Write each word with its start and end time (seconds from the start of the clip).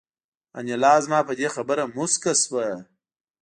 انیلا 0.57 0.93
زما 1.03 1.19
په 1.27 1.33
دې 1.39 1.47
خبره 1.55 1.83
موسکه 1.95 2.33
شوه 2.43 2.67